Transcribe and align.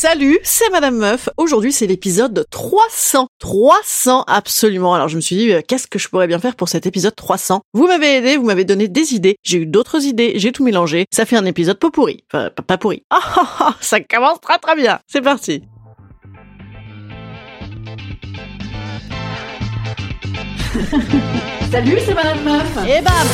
Salut, 0.00 0.38
c'est 0.44 0.70
Madame 0.70 0.96
Meuf. 0.96 1.28
Aujourd'hui, 1.38 1.72
c'est 1.72 1.88
l'épisode 1.88 2.46
300. 2.52 3.26
300, 3.40 4.22
absolument. 4.28 4.94
Alors, 4.94 5.08
je 5.08 5.16
me 5.16 5.20
suis 5.20 5.34
dit, 5.34 5.52
euh, 5.52 5.60
qu'est-ce 5.66 5.88
que 5.88 5.98
je 5.98 6.08
pourrais 6.08 6.28
bien 6.28 6.38
faire 6.38 6.54
pour 6.54 6.68
cet 6.68 6.86
épisode 6.86 7.16
300 7.16 7.62
Vous 7.74 7.88
m'avez 7.88 8.18
aidé, 8.18 8.36
vous 8.36 8.44
m'avez 8.44 8.64
donné 8.64 8.86
des 8.86 9.14
idées. 9.14 9.34
J'ai 9.42 9.58
eu 9.58 9.66
d'autres 9.66 10.04
idées, 10.04 10.34
j'ai 10.36 10.52
tout 10.52 10.62
mélangé. 10.62 11.06
Ça 11.12 11.24
fait 11.26 11.34
un 11.36 11.44
épisode 11.46 11.80
pas 11.80 11.90
pourri. 11.90 12.22
Enfin, 12.32 12.50
pas- 12.64 12.78
pourri. 12.78 13.02
Ah, 13.10 13.18
ah, 13.34 13.56
ah, 13.58 13.76
ça 13.80 13.98
commence 13.98 14.40
très 14.40 14.58
très 14.58 14.76
bien. 14.76 15.00
C'est 15.08 15.20
parti. 15.20 15.64
Salut, 21.72 21.98
c'est 22.06 22.14
Madame 22.14 22.44
Meuf. 22.44 22.78
Et 22.86 23.02
bam 23.02 23.26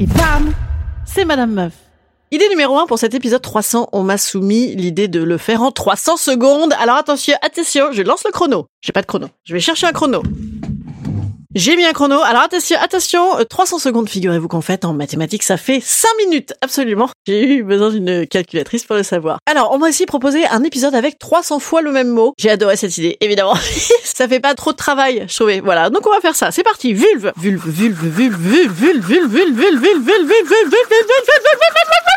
Et 0.00 0.06
bam 0.06 0.54
C'est 1.04 1.26
Madame 1.26 1.52
Meuf. 1.52 1.74
Idée 2.30 2.48
numéro 2.48 2.78
1 2.78 2.86
pour 2.86 2.98
cet 2.98 3.12
épisode 3.12 3.42
300, 3.42 3.90
on 3.92 4.02
m'a 4.02 4.16
soumis 4.16 4.74
l'idée 4.74 5.08
de 5.08 5.22
le 5.22 5.36
faire 5.36 5.60
en 5.60 5.72
300 5.72 6.16
secondes. 6.16 6.72
Alors 6.80 6.96
attention, 6.96 7.34
attention, 7.42 7.92
je 7.92 8.00
lance 8.00 8.24
le 8.24 8.32
chrono. 8.32 8.64
J'ai 8.80 8.92
pas 8.92 9.02
de 9.02 9.06
chrono. 9.06 9.26
Je 9.44 9.52
vais 9.52 9.60
chercher 9.60 9.86
un 9.86 9.92
chrono. 9.92 10.22
J'ai 11.56 11.74
mis 11.74 11.84
un 11.84 11.92
chrono. 11.92 12.20
Alors 12.22 12.42
attention, 12.42 12.76
attention, 12.80 13.38
euh, 13.40 13.42
300 13.42 13.80
secondes, 13.80 14.08
figurez-vous 14.08 14.46
qu'en 14.46 14.60
fait, 14.60 14.84
en 14.84 14.92
mathématiques, 14.92 15.42
ça 15.42 15.56
fait 15.56 15.80
5 15.82 16.08
minutes. 16.18 16.54
Absolument. 16.60 17.08
J'ai 17.26 17.56
eu 17.56 17.64
besoin 17.64 17.90
d'une 17.90 18.24
calculatrice 18.24 18.84
pour 18.84 18.94
le 18.94 19.02
savoir. 19.02 19.38
Alors, 19.46 19.72
on 19.72 19.78
m'a 19.78 19.88
aussi 19.88 20.06
proposé 20.06 20.46
un 20.46 20.62
épisode 20.62 20.94
avec 20.94 21.18
300 21.18 21.58
fois 21.58 21.82
le 21.82 21.90
même 21.90 22.08
mot. 22.08 22.34
J'ai 22.38 22.50
adoré 22.50 22.76
cette 22.76 22.96
idée, 22.98 23.16
évidemment. 23.20 23.56
ça 24.04 24.28
fait 24.28 24.38
pas 24.38 24.54
trop 24.54 24.70
de 24.70 24.76
travail, 24.76 25.24
je 25.26 25.34
trouvais. 25.34 25.58
Voilà, 25.58 25.90
donc 25.90 26.06
on 26.06 26.12
va 26.12 26.20
faire 26.20 26.36
ça. 26.36 26.52
C'est 26.52 26.62
parti. 26.62 26.92
Vulve. 26.92 27.32
Vulve, 27.36 27.68
vulve, 27.68 28.06
vulve, 28.06 28.36
vulve, 28.36 28.72
vulve, 28.72 29.02
vulve, 29.02 29.26
vulve, 29.26 29.56
vulve, 29.56 29.80
vulve, 29.80 30.04
vulve, 30.04 30.06
vulve, 30.06 30.28
vulve, 30.28 30.70
vulve, 30.70 30.70
vulve, 30.70 31.26
vulve, 31.26 32.09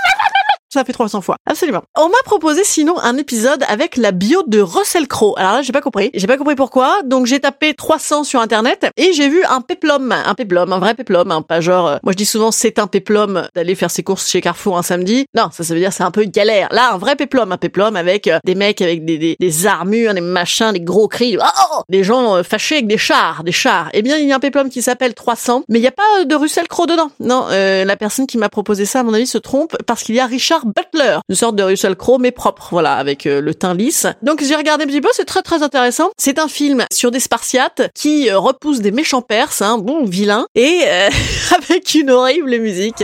ça 0.73 0.83
fait 0.83 0.93
300 0.93 1.21
fois. 1.21 1.37
Absolument. 1.45 1.83
On 1.95 2.09
m'a 2.09 2.17
proposé 2.25 2.63
sinon 2.63 2.99
un 2.99 3.17
épisode 3.17 3.63
avec 3.67 3.95
la 3.95 4.11
bio 4.11 4.43
de 4.47 4.59
Russell 4.59 5.07
Crowe. 5.07 5.35
Alors 5.37 5.53
là, 5.53 5.61
j'ai 5.61 5.71
pas 5.71 5.81
compris. 5.81 6.09
J'ai 6.13 6.27
pas 6.27 6.37
compris 6.37 6.55
pourquoi. 6.55 7.01
Donc 7.05 7.27
j'ai 7.27 7.39
tapé 7.39 7.73
300 7.73 8.23
sur 8.23 8.39
internet 8.41 8.87
et 8.97 9.13
j'ai 9.13 9.29
vu 9.29 9.43
un 9.45 9.61
péplum, 9.61 10.11
un 10.11 10.33
péplum, 10.33 10.73
un 10.73 10.79
vrai 10.79 10.95
péplum, 10.95 11.31
hein, 11.31 11.41
pas 11.41 11.61
genre 11.61 11.87
euh, 11.87 11.97
moi 12.03 12.11
je 12.11 12.17
dis 12.17 12.25
souvent 12.25 12.51
c'est 12.51 12.79
un 12.79 12.87
péplum 12.87 13.47
d'aller 13.55 13.75
faire 13.75 13.91
ses 13.91 14.03
courses 14.03 14.27
chez 14.27 14.41
Carrefour 14.41 14.77
un 14.77 14.83
samedi. 14.83 15.25
Non, 15.35 15.49
ça 15.51 15.63
ça 15.63 15.73
veut 15.73 15.79
dire 15.79 15.93
c'est 15.93 16.03
un 16.03 16.11
peu 16.11 16.23
galère. 16.23 16.69
Là, 16.71 16.93
un 16.93 16.97
vrai 16.97 17.15
péplum, 17.15 17.51
un 17.51 17.57
péplum 17.57 17.95
avec 17.95 18.27
euh, 18.27 18.39
des 18.43 18.55
mecs 18.55 18.81
avec 18.81 19.05
des, 19.05 19.35
des, 19.39 19.67
armures, 19.67 20.13
des 20.13 20.21
machins, 20.21 20.71
des 20.71 20.81
gros 20.81 21.07
cris, 21.07 21.37
oh, 21.37 21.81
des 21.89 22.03
gens 22.03 22.37
euh, 22.37 22.43
fâchés 22.43 22.75
avec 22.75 22.87
des 22.87 22.97
chars, 22.97 23.43
des 23.43 23.51
chars. 23.51 23.89
Eh 23.93 24.01
bien, 24.01 24.17
il 24.17 24.27
y 24.27 24.31
a 24.31 24.35
un 24.35 24.39
péplum 24.39 24.69
qui 24.69 24.81
s'appelle 24.81 25.13
300, 25.13 25.63
mais 25.69 25.79
il 25.79 25.83
y 25.83 25.87
a 25.87 25.91
pas 25.91 26.25
de 26.25 26.35
Russell 26.35 26.67
Crowe 26.67 26.87
dedans. 26.87 27.11
Non, 27.19 27.47
la 27.49 27.95
personne 27.95 28.27
qui 28.27 28.37
m'a 28.37 28.49
proposé 28.49 28.85
ça 28.85 29.01
à 29.01 29.03
mon 29.03 29.13
avis 29.13 29.27
se 29.27 29.37
trompe 29.37 29.75
parce 29.85 30.03
qu'il 30.03 30.15
y 30.15 30.19
a 30.19 30.25
Richard 30.25 30.62
Butler, 30.65 31.19
une 31.29 31.35
sorte 31.35 31.55
de 31.55 31.63
Russell 31.63 31.95
Crowe 31.95 32.19
mais 32.19 32.31
propre, 32.31 32.67
voilà, 32.71 32.95
avec 32.95 33.25
euh, 33.25 33.41
le 33.41 33.53
teint 33.53 33.73
lisse. 33.73 34.07
Donc 34.21 34.43
j'ai 34.43 34.55
regardé 34.55 34.83
un 34.83 34.87
petit 34.87 35.01
peu, 35.01 35.09
c'est 35.13 35.25
très 35.25 35.41
très 35.41 35.63
intéressant. 35.63 36.11
C'est 36.17 36.39
un 36.39 36.47
film 36.47 36.85
sur 36.91 37.11
des 37.11 37.19
Spartiates 37.19 37.89
qui 37.93 38.29
euh, 38.29 38.37
repoussent 38.37 38.81
des 38.81 38.91
méchants 38.91 39.21
Perses, 39.21 39.61
hein, 39.61 39.77
bon 39.77 40.05
vilains, 40.05 40.45
et 40.55 40.81
euh, 40.85 41.09
avec 41.57 41.95
une 41.95 42.09
horrible 42.09 42.57
musique. 42.59 43.03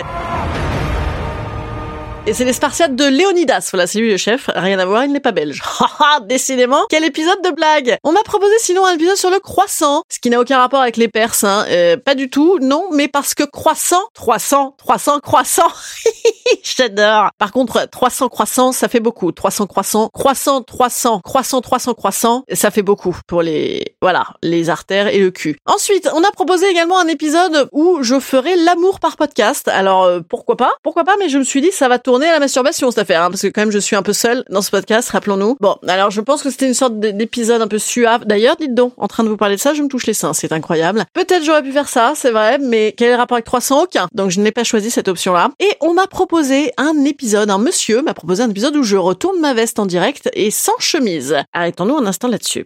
C'est 2.32 2.46
les 2.46 2.54
Spartiates 2.54 2.96
de 2.96 3.06
Léonidas. 3.06 3.70
Voilà, 3.72 3.88
c'est 3.88 3.98
lui 4.00 4.12
le 4.12 4.18
chef. 4.18 4.52
Rien 4.54 4.78
à 4.78 4.86
voir, 4.86 5.04
il 5.04 5.12
n'est 5.12 5.20
pas 5.20 5.32
belge. 5.32 5.64
Haha, 5.80 6.20
décidément, 6.22 6.86
quel 6.88 7.04
épisode 7.04 7.42
de 7.44 7.50
blague 7.50 7.98
On 8.04 8.12
m'a 8.12 8.22
proposé 8.22 8.54
sinon 8.60 8.86
un 8.86 8.94
épisode 8.94 9.16
sur 9.16 9.32
le 9.32 9.40
croissant, 9.40 10.04
ce 10.10 10.20
qui 10.20 10.30
n'a 10.30 10.40
aucun 10.40 10.60
rapport 10.60 10.80
avec 10.80 10.96
les 10.96 11.08
Perses. 11.08 11.44
Hein. 11.44 11.66
Euh, 11.70 11.98
pas 11.98 12.14
du 12.14 12.30
tout, 12.30 12.60
non, 12.62 12.90
mais 12.92 13.08
parce 13.08 13.34
que 13.34 13.44
croissant, 13.44 14.02
300, 14.14 14.76
300 14.78 15.20
croissant. 15.22 15.68
J'adore. 16.64 17.30
Par 17.40 17.52
contre, 17.52 17.88
300 17.90 18.30
croissants, 18.30 18.72
ça 18.74 18.88
fait 18.88 19.00
beaucoup. 19.00 19.32
300 19.32 19.66
croissants, 19.66 20.10
croissant, 20.14 20.62
300, 20.62 21.22
croissant, 21.22 21.62
300 21.62 21.94
croissants, 21.96 22.44
ça 22.54 22.70
fait 22.70 22.84
beaucoup 22.84 23.18
pour 23.28 23.42
les, 23.42 23.96
voilà, 24.04 24.28
les 24.44 24.70
artères 24.70 25.08
et 25.08 25.20
le 25.20 25.32
cul. 25.32 25.58
Ensuite, 25.66 26.08
on 26.14 26.24
a 26.24 26.32
proposé 26.32 26.68
également 26.68 27.00
un 27.00 27.08
épisode 27.08 27.70
où 27.72 28.04
je 28.04 28.20
ferai 28.20 28.56
l'amour 28.56 29.00
par 29.00 29.18
podcast. 29.18 29.68
Alors, 29.68 30.04
euh, 30.04 30.20
pourquoi 30.20 30.58
pas? 30.58 30.74
Pourquoi 30.84 31.04
pas 31.04 31.16
Mais 31.18 31.30
je 31.30 31.40
me 31.40 31.44
suis 31.44 31.62
dit, 31.62 31.72
ça 31.72 31.88
va 31.88 31.98
tourner 31.98 32.19
à 32.28 32.34
la 32.34 32.40
masturbation 32.40 32.90
cette 32.92 33.00
affaire, 33.00 33.24
hein, 33.24 33.30
parce 33.30 33.42
que 33.42 33.48
quand 33.48 33.62
même, 33.62 33.72
je 33.72 33.80
suis 33.80 33.96
un 33.96 34.02
peu 34.02 34.14
seule 34.14 34.44
dans 34.50 34.62
ce 34.62 34.72
podcast, 34.72 35.10
rappelons-nous. 35.10 35.58
Bon, 35.60 35.76
alors 35.88 36.12
je 36.12 36.22
pense 36.22 36.42
que 36.42 36.50
c'était 36.50 36.68
une 36.68 36.74
sorte 36.74 37.00
d'épisode 37.00 37.62
un 37.62 37.68
peu 37.68 37.80
suave. 37.80 38.26
D'ailleurs, 38.26 38.56
dites 38.58 38.74
donc, 38.74 38.94
en 38.98 39.08
train 39.08 39.24
de 39.24 39.30
vous 39.30 39.38
parler 39.38 39.56
de 39.56 39.62
ça, 39.62 39.74
je 39.74 39.82
me 39.82 39.88
touche 39.88 40.06
les 40.06 40.14
seins, 40.14 40.34
c'est 40.34 40.52
incroyable. 40.52 41.06
Peut-être 41.14 41.44
j'aurais 41.44 41.64
pu 41.64 41.72
faire 41.72 41.90
ça, 41.90 42.14
c'est 42.16 42.32
vrai, 42.32 42.58
mais 42.60 42.94
quel 42.98 43.10
est 43.10 43.16
rapport 43.16 43.36
avec 43.36 43.46
300 43.46 43.84
Aucun. 43.84 44.08
Donc 44.14 44.32
je 44.32 44.40
n'ai 44.40 44.52
pas 44.52 44.64
choisi 44.64 44.92
cette 44.92 45.08
option-là. 45.08 45.52
Et 45.60 45.70
on 45.82 45.94
m'a 45.94 46.08
proposé 46.08 46.72
un 46.78 47.04
épisode, 47.06 47.50
un 47.50 47.58
monsieur 47.58 48.02
m'a 48.02 48.14
proposé 48.14 48.44
un 48.44 48.50
épisode 48.50 48.76
où 48.76 48.84
je 48.84 48.98
retourne 48.98 49.40
ma 49.40 49.54
veste 49.54 49.80
en 49.80 49.86
direct 49.86 50.30
et 50.34 50.52
sans 50.52 50.78
chemise. 50.80 51.36
Arrêtons-nous 51.54 51.98
un 51.98 52.06
instant 52.06 52.28
là-dessus. 52.28 52.66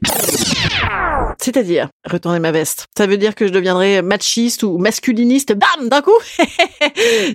C'est-à-dire, 1.39 1.89
retourner 2.09 2.39
ma 2.39 2.51
veste. 2.51 2.87
Ça 2.97 3.07
veut 3.07 3.17
dire 3.17 3.35
que 3.35 3.47
je 3.47 3.51
deviendrai 3.51 4.01
machiste 4.01 4.63
ou 4.63 4.77
masculiniste, 4.77 5.53
bam, 5.53 5.89
d'un 5.89 6.01
coup? 6.01 6.11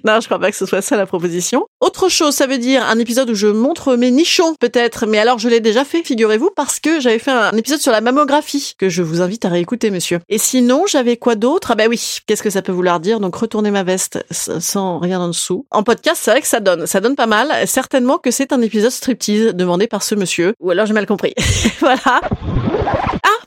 Non, 0.04 0.20
je 0.20 0.26
crois 0.26 0.38
pas 0.38 0.50
que 0.50 0.56
ce 0.56 0.66
soit 0.66 0.82
ça 0.82 0.96
la 0.96 1.06
proposition. 1.06 1.66
Autre 1.80 1.97
chose, 2.06 2.34
ça 2.34 2.46
veut 2.46 2.58
dire 2.58 2.84
un 2.84 2.98
épisode 3.00 3.30
où 3.30 3.34
je 3.34 3.48
montre 3.48 3.96
mes 3.96 4.12
nichons, 4.12 4.54
peut-être. 4.60 5.06
Mais 5.06 5.18
alors, 5.18 5.40
je 5.40 5.48
l'ai 5.48 5.58
déjà 5.58 5.84
fait, 5.84 6.04
figurez-vous, 6.04 6.50
parce 6.54 6.78
que 6.78 7.00
j'avais 7.00 7.18
fait 7.18 7.32
un 7.32 7.50
épisode 7.56 7.80
sur 7.80 7.90
la 7.90 8.00
mammographie, 8.00 8.74
que 8.78 8.88
je 8.88 9.02
vous 9.02 9.20
invite 9.20 9.44
à 9.44 9.48
réécouter, 9.48 9.90
monsieur. 9.90 10.20
Et 10.28 10.38
sinon, 10.38 10.84
j'avais 10.86 11.16
quoi 11.16 11.34
d'autre? 11.34 11.72
Ah 11.72 11.74
bah 11.74 11.86
oui, 11.88 12.18
qu'est-ce 12.26 12.44
que 12.44 12.50
ça 12.50 12.62
peut 12.62 12.70
vouloir 12.70 13.00
dire? 13.00 13.18
Donc, 13.18 13.34
retourner 13.34 13.72
ma 13.72 13.82
veste 13.82 14.24
sans 14.30 15.00
rien 15.00 15.18
en 15.20 15.28
dessous. 15.28 15.66
En 15.72 15.82
podcast, 15.82 16.20
c'est 16.22 16.30
vrai 16.30 16.40
que 16.40 16.46
ça 16.46 16.60
donne. 16.60 16.86
Ça 16.86 17.00
donne 17.00 17.16
pas 17.16 17.26
mal. 17.26 17.50
Certainement 17.66 18.18
que 18.18 18.30
c'est 18.30 18.52
un 18.52 18.62
épisode 18.62 18.92
striptease 18.92 19.54
demandé 19.54 19.88
par 19.88 20.04
ce 20.04 20.14
monsieur. 20.14 20.54
Ou 20.60 20.70
alors, 20.70 20.86
j'ai 20.86 20.94
mal 20.94 21.06
compris. 21.06 21.34
voilà. 21.80 22.20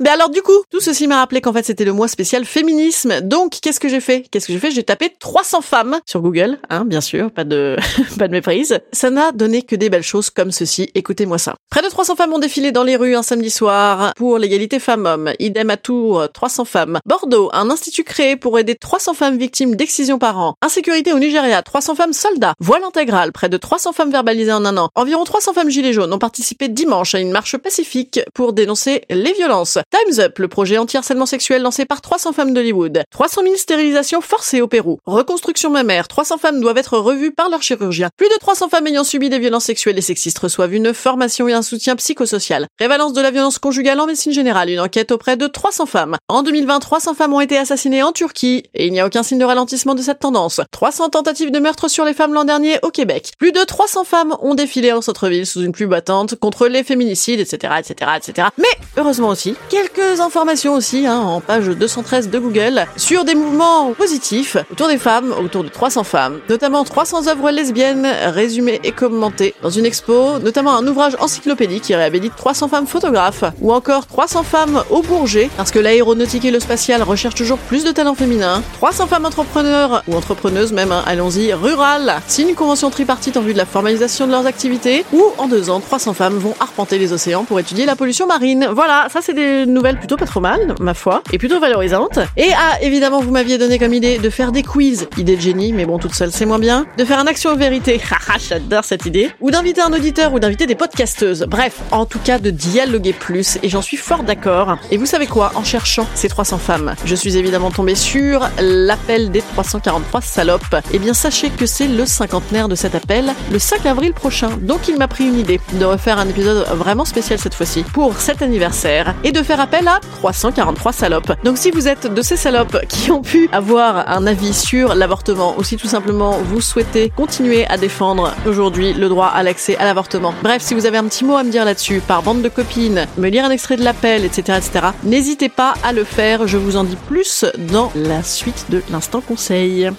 Mais 0.02 0.10
alors 0.10 0.32
du 0.32 0.42
coup, 0.42 0.64
tout 0.72 0.80
ceci 0.80 1.06
m'a 1.06 1.18
rappelé 1.18 1.42
qu'en 1.42 1.54
fait 1.54 1.64
c'était 1.64 1.86
le 1.86 1.94
mois 1.94 2.08
spécial 2.08 2.44
féminisme. 2.44 3.22
Donc 3.22 3.60
qu'est-ce 3.62 3.80
que 3.80 3.88
j'ai 3.88 4.00
fait? 4.00 4.26
Qu'est-ce 4.32 4.48
que 4.48 4.54
j'ai 4.54 4.58
fait? 4.58 4.72
J'ai 4.72 4.82
tapé 4.82 5.14
300 5.20 5.62
femmes 5.62 6.00
sur 6.08 6.22
Google, 6.22 6.58
hein, 6.72 6.86
bien 6.86 7.02
sûr, 7.02 7.30
pas 7.30 7.44
de 7.44 7.76
pas 8.18 8.28
de 8.28 8.32
méprise. 8.32 8.80
Ça 8.94 9.12
n'a 9.12 9.32
donné 9.32 9.62
que 9.62 9.76
des 9.76 9.92
belles 9.92 10.02
choses 10.02 10.32
comme 10.32 10.52
ceci. 10.52 10.90
Écoutez-moi 10.96 11.38
ça. 11.38 11.54
Près 11.70 11.84
de 11.84 11.88
300 11.88 12.16
femmes 12.16 12.34
ont 12.34 12.40
défilé 12.40 12.72
dans 12.72 12.84
les 12.84 12.96
rues 12.96 13.16
un 13.16 13.22
samedi 13.22 13.52
soir 13.52 14.16
pour 14.16 14.40
l'égalité 14.40 14.80
femmes-hommes. 14.80 15.34
Idem 15.38 15.70
à 15.70 15.78
Tours, 15.78 16.28
300 16.34 16.66
femmes. 16.66 16.98
Bordeaux, 17.06 17.52
un 17.54 17.70
institut 17.70 18.04
créé 18.04 18.36
pour 18.38 18.58
aider 18.58 18.74
300 18.74 19.14
femmes 19.14 19.38
victimes 19.38 19.76
d'excision 19.76 20.18
par 20.18 20.40
an. 20.40 20.56
Insécurité 20.64 21.14
au 21.14 21.20
Nigeria, 21.20 21.62
300 21.62 21.94
femmes 21.94 22.14
soldats. 22.14 22.56
Voile 22.60 22.84
intégral, 22.86 23.32
près 23.32 23.50
de 23.50 23.58
300 23.58 23.92
femmes 23.94 24.12
verbalisées 24.12 24.52
en 24.52 24.66
un 24.66 24.78
an. 24.78 24.90
Environ 24.96 25.26
300 25.26 25.54
femmes 25.54 25.70
gilets 25.70 25.94
jaunes 25.94 26.12
ont 26.12 26.18
participé 26.18 26.70
dimanche 26.70 27.14
à 27.14 27.20
une 27.20 27.32
marche 27.32 27.58
pacifique 27.58 28.20
pour 28.34 28.54
dénoncer 28.54 29.04
les 29.12 29.34
violences. 29.34 29.78
Time's 29.92 30.20
Up, 30.20 30.40
le 30.40 30.48
projet 30.48 30.78
anti-harcèlement 30.78 31.26
sexuel 31.26 31.62
lancé 31.62 31.84
par 31.84 32.00
300 32.00 32.32
femmes 32.32 32.54
d'Hollywood. 32.54 33.04
300 33.12 33.42
000 33.44 33.56
stérilisations 33.58 34.22
forcées 34.22 34.62
au 34.62 34.68
Pérou. 34.68 35.00
Reconstruction 35.06 35.70
mammaire. 35.70 36.08
300 36.08 36.38
femmes 36.38 36.62
doivent 36.62 36.78
être 36.78 36.98
revues 36.98 37.34
par 37.34 37.50
leur 37.50 37.62
chirurgien. 37.62 38.08
Plus 38.16 38.30
de 38.30 38.40
300 38.40 38.70
femmes 38.70 38.88
ayant 38.88 39.04
subi 39.04 39.30
des 39.30 39.38
violences 39.38 39.66
sexuelles 39.66 39.98
et 39.98 40.02
sexistes 40.02 40.40
reçoivent 40.40 40.74
une 40.74 40.94
formation 40.94 41.50
et 41.50 41.54
un 41.54 41.62
soutien 41.62 41.98
psychosocial. 41.98 42.68
Prévalence 42.78 43.12
de 43.12 43.20
la 43.20 43.32
violence 43.32 43.60
conjugale 43.60 44.00
en 44.00 44.06
médecine 44.06 44.32
générale. 44.32 44.70
Une 44.70 44.80
enquête 44.80 45.12
auprès 45.12 45.36
de 45.36 45.46
300 45.46 45.86
femmes. 45.88 46.16
En 46.30 46.42
2020, 46.42 46.80
300 46.80 47.14
femmes 47.14 47.34
ont 47.34 47.42
été 47.42 47.58
assassinées 47.58 48.02
en 48.02 48.14
Turquie 48.14 48.64
et 48.74 48.88
il 48.88 48.94
n'y 48.94 49.02
a 49.02 49.06
aucun 49.06 49.24
signe 49.24 49.40
de 49.40 49.46
ralentissement 49.46 49.94
de 49.94 50.02
cette 50.02 50.20
tendance. 50.20 50.62
300 50.72 51.10
tentatives 51.10 51.52
de 51.52 51.60
meurtre 51.60 51.90
sur 51.90 52.06
les 52.06 52.14
femmes 52.14 52.34
l'an 52.34 52.46
dernier 52.46 52.80
au 52.84 52.92
Québec. 52.92 53.34
Plus 53.38 53.52
de 53.52 53.62
300 53.62 54.06
femmes 54.06 54.38
ont 54.40 54.56
défilé 54.56 54.94
en 54.94 55.02
centre-ville 55.02 55.46
sous 55.46 55.62
une 55.62 55.74
pluie 55.74 55.86
battante 55.86 56.36
contre 56.36 56.70
les 56.70 56.86
féminicides, 56.86 57.42
etc., 57.42 57.74
etc., 57.80 58.12
etc. 58.16 58.48
Mais, 58.58 58.64
heureusement 58.96 59.28
aussi, 59.28 59.56
quelques 59.82 60.20
informations 60.20 60.74
aussi, 60.74 61.08
hein, 61.08 61.18
en 61.20 61.42
page 61.42 61.66
213 61.66 62.30
de 62.30 62.40
Google, 62.40 62.86
sur 62.98 63.24
des 63.26 63.36
mouvements 63.36 63.94
positifs 63.94 64.58
autour 64.72 64.88
des 64.88 64.98
femmes, 64.98 65.34
autour 65.44 65.64
de 65.64 65.70
300 65.70 66.04
femmes, 66.04 66.40
notamment 66.50 66.84
300 66.84 67.28
œuvres 67.28 67.50
lesbiennes 67.50 68.08
résumées 68.28 68.80
et 68.84 68.92
commentées 68.92 69.56
dans 69.64 69.70
une 69.70 69.86
expo, 69.86 70.40
notamment 70.40 70.76
un 70.76 70.86
ouvrage 70.86 71.16
encyclopédique 71.20 71.84
qui 71.84 71.96
réhabilite 71.96 72.36
300 72.36 72.68
femmes 72.68 72.86
photographes, 72.86 73.44
ou 73.60 73.74
encore 73.74 74.06
300 74.06 74.44
femmes 74.44 74.84
au 74.92 75.02
Bourget, 75.02 75.50
parce 75.58 75.72
que 75.72 75.80
l'aéronautique 75.80 76.46
et 76.46 76.52
le 76.52 76.60
spatial 76.60 77.02
recherchent 77.02 77.36
toujours 77.36 77.58
plus 77.58 77.84
de 77.84 77.92
talents 77.92 78.16
féminins, 78.16 78.62
300 78.74 79.08
femmes 79.08 79.26
entrepreneurs, 79.26 80.04
ou 80.08 80.16
entrepreneuses 80.16 80.74
même, 80.74 80.92
hein, 80.92 81.04
allons-y, 81.08 81.54
rurales, 81.54 82.22
signent 82.28 82.50
une 82.50 82.56
convention 82.56 82.90
tripartite 82.90 83.38
en 83.38 83.42
vue 83.42 83.54
de 83.54 83.58
la 83.58 83.66
formalisation 83.66 84.28
de 84.28 84.32
leurs 84.32 84.46
activités, 84.46 85.06
ou 85.12 85.24
en 85.40 85.48
deux 85.48 85.70
ans, 85.70 85.80
300 85.80 86.14
femmes 86.14 86.38
vont 86.38 86.54
arpenter 86.60 87.00
les 87.00 87.14
océans 87.14 87.46
pour 87.46 87.60
étudier 87.60 87.86
la 87.86 87.96
pollution 87.96 88.28
marine. 88.28 88.70
Voilà, 88.72 89.08
ça 89.12 89.22
c'est 89.22 89.34
des 89.34 89.61
nouvelles 89.66 89.98
plutôt 89.98 90.18
pas 90.18 90.26
trop 90.26 90.40
mal, 90.40 90.76
ma 90.80 90.94
foi, 90.94 91.22
et 91.32 91.38
plutôt 91.38 91.60
valorisantes. 91.60 92.20
Et 92.38 92.50
ah, 92.56 92.78
évidemment, 92.82 93.22
vous 93.22 93.32
m'aviez 93.32 93.58
donné 93.58 93.80
comme 93.80 93.94
idée 93.94 94.18
de 94.18 94.30
faire 94.30 94.52
des 94.52 94.64
quiz, 94.64 95.08
idée 95.18 95.36
de 95.36 95.42
génie, 95.42 95.74
mais 95.74 95.86
bon, 95.86 95.98
toute 95.98 96.14
seule 96.14 96.32
c'est 96.32 96.46
moins 96.46 96.60
bien, 96.60 96.86
de 96.98 97.06
faire 97.06 97.20
un 97.20 97.28
action 97.28 97.56
vérité, 97.56 98.02
haha, 98.12 98.38
j'adore 98.38 98.84
cette 98.84 99.06
idée, 99.06 99.30
ou 99.40 99.52
d'inviter 99.52 99.82
un 99.82 99.94
auditeur 99.94 100.34
ou 100.34 100.40
d'inviter 100.40 100.66
des 100.66 100.76
podcasteuses. 100.76 101.46
Bref, 101.48 101.80
en 101.92 102.06
tout 102.06 102.20
cas 102.20 102.40
de 102.40 102.50
dialoguer 102.50 103.14
plus, 103.14 103.58
et 103.64 103.70
j'en 103.70 103.82
suis 103.82 103.98
fort 103.98 104.24
d'accord. 104.24 104.78
Et 104.92 104.98
vous 104.98 105.06
savez 105.06 105.28
quoi, 105.28 105.52
en 105.56 105.64
cherchant 105.64 106.08
ces 106.16 106.30
300 106.30 106.58
femmes, 106.58 106.96
je 107.06 107.16
suis 107.16 107.38
évidemment 107.38 107.72
tombée 107.72 107.96
sur 107.96 108.50
l'appel 108.60 109.32
des 109.32 109.42
343 109.42 110.22
salopes. 110.22 110.76
Eh 110.94 111.00
bien, 111.00 111.14
sachez 111.14 111.50
que 111.50 111.66
c'est 111.66 111.88
le 111.88 112.06
cinquantenaire 112.06 112.68
de 112.68 112.76
cet 112.76 112.96
appel, 112.96 113.34
le 113.52 113.60
5 113.60 113.86
avril 113.86 114.14
prochain. 114.14 114.50
Donc 114.62 114.88
il 114.88 114.98
m'a 114.98 115.08
pris 115.08 115.26
une 115.26 115.38
idée 115.38 115.60
de 115.74 115.86
refaire 115.86 116.20
un 116.20 116.28
épisode 116.28 116.66
vraiment 116.76 117.06
spécial 117.06 117.40
cette 117.40 117.54
fois-ci 117.54 117.84
pour 117.84 118.18
cet 118.20 118.42
anniversaire 118.42 119.16
et 119.24 119.32
de 119.32 119.42
faire 119.44 119.51
appel 119.60 119.88
à 119.88 120.00
343 120.00 120.92
salopes. 120.94 121.32
Donc 121.44 121.58
si 121.58 121.72
vous 121.72 121.88
êtes 121.88 122.12
de 122.12 122.22
ces 122.22 122.38
salopes 122.38 122.78
qui 122.90 123.12
ont 123.12 123.22
pu 123.22 123.50
avoir 123.52 124.10
un 124.10 124.26
avis 124.28 124.54
sur 124.54 124.96
l'avortement 124.96 125.56
ou 125.58 125.64
si 125.64 125.78
tout 125.78 125.88
simplement 125.88 126.38
vous 126.44 126.62
souhaitez 126.62 127.10
continuer 127.10 127.66
à 127.68 127.78
défendre 127.78 128.34
aujourd'hui 128.46 128.94
le 128.94 129.10
droit 129.10 129.28
à 129.28 129.44
l'accès 129.44 129.78
à 129.78 129.86
l'avortement. 129.86 130.34
Bref, 130.44 130.62
si 130.62 130.74
vous 130.74 130.86
avez 130.86 130.98
un 130.98 131.06
petit 131.06 131.26
mot 131.26 131.36
à 131.36 131.44
me 131.44 131.52
dire 131.52 131.66
là-dessus 131.66 132.02
par 132.02 132.24
bande 132.24 132.42
de 132.42 132.50
copines, 132.50 133.08
me 133.18 133.30
lire 133.30 133.46
un 133.46 133.50
extrait 133.50 133.78
de 133.78 133.84
l'appel, 133.84 134.26
etc., 134.26 134.58
etc., 134.58 134.88
n'hésitez 135.04 135.50
pas 135.50 135.74
à 135.84 135.94
le 135.94 136.04
faire. 136.04 136.48
Je 136.48 136.58
vous 136.58 136.78
en 136.78 136.84
dis 136.84 136.98
plus 137.08 137.46
dans 137.58 137.92
la 137.96 138.24
suite 138.24 138.66
de 138.70 138.82
l'instant 138.92 139.22
conseil. 139.22 139.90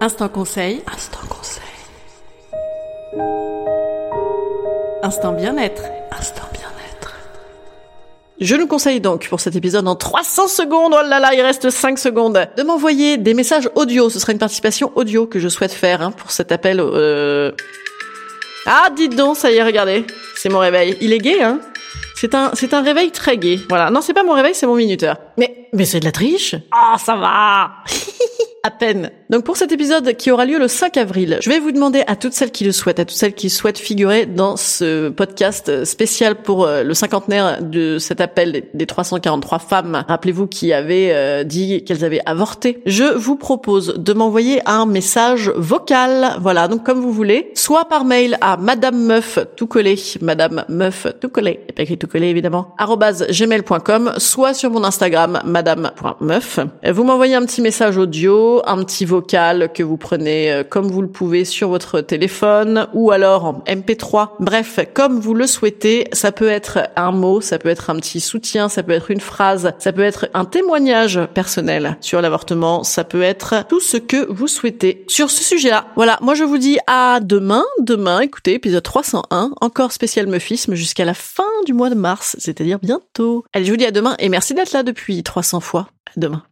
Instant 0.00 0.28
conseil. 0.28 0.82
Instant 0.92 1.26
conseil. 1.28 1.62
Instant 5.06 5.32
bien-être. 5.32 5.84
Instant 6.18 6.48
bien-être. 6.52 7.14
Je 8.40 8.56
nous 8.56 8.66
conseille 8.66 9.00
donc 9.00 9.28
pour 9.28 9.38
cet 9.38 9.54
épisode 9.54 9.86
en 9.86 9.94
300 9.94 10.48
secondes, 10.48 10.96
oh 10.98 11.08
là 11.08 11.20
là, 11.20 11.32
il 11.32 11.40
reste 11.42 11.70
5 11.70 11.96
secondes, 11.96 12.48
de 12.56 12.62
m'envoyer 12.64 13.16
des 13.16 13.32
messages 13.32 13.70
audio. 13.76 14.10
Ce 14.10 14.18
sera 14.18 14.32
une 14.32 14.40
participation 14.40 14.90
audio 14.96 15.28
que 15.28 15.38
je 15.38 15.46
souhaite 15.46 15.70
faire 15.70 16.02
hein, 16.02 16.10
pour 16.10 16.32
cet 16.32 16.50
appel. 16.50 16.80
Euh... 16.80 17.52
Ah, 18.66 18.88
dites 18.96 19.14
donc, 19.14 19.36
ça 19.36 19.52
y 19.52 19.54
est, 19.54 19.62
regardez, 19.62 20.04
c'est 20.34 20.48
mon 20.48 20.58
réveil. 20.58 20.98
Il 21.00 21.12
est 21.12 21.18
gay, 21.18 21.40
hein 21.40 21.60
c'est 22.16 22.34
un, 22.34 22.50
c'est 22.54 22.74
un 22.74 22.82
réveil 22.82 23.12
très 23.12 23.38
gai. 23.38 23.60
Voilà. 23.68 23.90
Non, 23.90 24.00
c'est 24.00 24.12
pas 24.12 24.24
mon 24.24 24.32
réveil, 24.32 24.56
c'est 24.56 24.66
mon 24.66 24.74
minuteur. 24.74 25.18
Mais, 25.38 25.68
mais 25.72 25.84
c'est 25.84 26.00
de 26.00 26.04
la 26.04 26.10
triche. 26.10 26.56
Ah, 26.72 26.94
oh, 26.94 26.98
ça 26.98 27.14
va. 27.14 27.70
à 28.64 28.70
peine. 28.72 29.12
Donc 29.28 29.42
pour 29.42 29.56
cet 29.56 29.72
épisode 29.72 30.14
qui 30.14 30.30
aura 30.30 30.44
lieu 30.44 30.56
le 30.56 30.68
5 30.68 30.96
avril, 30.98 31.38
je 31.42 31.50
vais 31.50 31.58
vous 31.58 31.72
demander 31.72 32.04
à 32.06 32.14
toutes 32.14 32.32
celles 32.32 32.52
qui 32.52 32.62
le 32.62 32.70
souhaitent, 32.70 33.00
à 33.00 33.04
toutes 33.04 33.16
celles 33.16 33.34
qui 33.34 33.50
souhaitent 33.50 33.78
figurer 33.78 34.24
dans 34.24 34.56
ce 34.56 35.08
podcast 35.08 35.84
spécial 35.84 36.36
pour 36.36 36.64
euh, 36.64 36.84
le 36.84 36.94
cinquantenaire 36.94 37.60
de 37.60 37.98
cet 37.98 38.20
appel 38.20 38.68
des 38.72 38.86
343 38.86 39.58
femmes, 39.58 40.04
rappelez-vous 40.06 40.46
qui 40.46 40.72
avaient 40.72 41.10
euh, 41.12 41.42
dit 41.42 41.82
qu'elles 41.82 42.04
avaient 42.04 42.20
avorté, 42.24 42.80
je 42.86 43.02
vous 43.02 43.34
propose 43.34 43.94
de 43.96 44.12
m'envoyer 44.12 44.60
un 44.64 44.86
message 44.86 45.50
vocal, 45.56 46.36
voilà, 46.40 46.68
donc 46.68 46.84
comme 46.84 47.00
vous 47.00 47.12
voulez, 47.12 47.50
soit 47.54 47.86
par 47.86 48.04
mail 48.04 48.38
à 48.40 48.56
madame 48.56 48.96
meuf 48.96 49.40
tout 49.56 49.66
collé, 49.66 49.96
madame 50.20 50.64
meuf 50.68 51.08
tout 51.20 51.30
collé, 51.30 51.66
pas 51.74 51.82
écrit 51.82 51.98
tout 51.98 52.06
collé 52.06 52.28
évidemment, 52.28 52.76
gmail.com, 52.78 54.12
soit 54.18 54.54
sur 54.54 54.70
mon 54.70 54.84
Instagram 54.84 55.40
madame.meuf. 55.44 56.60
Vous 56.92 57.02
m'envoyez 57.02 57.34
un 57.34 57.44
petit 57.44 57.60
message 57.60 57.98
audio 57.98 58.62
un 58.64 58.84
petit 58.84 59.04
vocal 59.04 59.15
que 59.20 59.82
vous 59.82 59.96
prenez 59.96 60.52
euh, 60.52 60.64
comme 60.64 60.86
vous 60.86 61.02
le 61.02 61.08
pouvez 61.08 61.44
sur 61.44 61.68
votre 61.68 62.00
téléphone 62.00 62.86
ou 62.94 63.10
alors 63.10 63.44
en 63.44 63.52
MP3. 63.66 64.30
Bref, 64.40 64.80
comme 64.94 65.20
vous 65.20 65.34
le 65.34 65.46
souhaitez, 65.46 66.08
ça 66.12 66.32
peut 66.32 66.48
être 66.48 66.88
un 66.96 67.12
mot, 67.12 67.40
ça 67.40 67.58
peut 67.58 67.68
être 67.68 67.90
un 67.90 67.96
petit 67.96 68.20
soutien, 68.20 68.68
ça 68.68 68.82
peut 68.82 68.92
être 68.92 69.10
une 69.10 69.20
phrase, 69.20 69.72
ça 69.78 69.92
peut 69.92 70.02
être 70.02 70.28
un 70.34 70.44
témoignage 70.44 71.20
personnel 71.34 71.96
sur 72.00 72.20
l'avortement, 72.20 72.84
ça 72.84 73.04
peut 73.04 73.22
être 73.22 73.66
tout 73.68 73.80
ce 73.80 73.96
que 73.96 74.30
vous 74.30 74.48
souhaitez 74.48 75.04
sur 75.08 75.30
ce 75.30 75.42
sujet-là. 75.42 75.86
Voilà, 75.96 76.18
moi 76.20 76.34
je 76.34 76.44
vous 76.44 76.58
dis 76.58 76.78
à 76.86 77.20
demain, 77.22 77.64
demain, 77.80 78.20
écoutez, 78.20 78.54
épisode 78.54 78.82
301, 78.82 79.52
encore 79.60 79.92
spécial 79.92 80.26
meufisme 80.26 80.74
jusqu'à 80.74 81.04
la 81.04 81.14
fin 81.14 81.44
du 81.64 81.72
mois 81.72 81.90
de 81.90 81.94
mars, 81.94 82.36
c'est-à-dire 82.38 82.78
bientôt. 82.80 83.44
Allez, 83.52 83.64
je 83.64 83.70
vous 83.70 83.76
dis 83.76 83.86
à 83.86 83.90
demain 83.90 84.16
et 84.18 84.28
merci 84.28 84.54
d'être 84.54 84.72
là 84.72 84.82
depuis 84.82 85.22
300 85.22 85.60
fois. 85.60 85.88
À 86.08 86.20
demain. 86.20 86.42